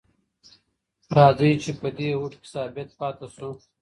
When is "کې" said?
2.41-2.47